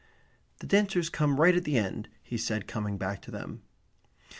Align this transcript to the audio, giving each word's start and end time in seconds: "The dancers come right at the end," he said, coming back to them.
"The 0.61 0.65
dancers 0.65 1.11
come 1.11 1.39
right 1.39 1.55
at 1.55 1.63
the 1.63 1.77
end," 1.77 2.09
he 2.23 2.35
said, 2.35 2.65
coming 2.65 2.97
back 2.97 3.21
to 3.21 3.29
them. 3.29 3.61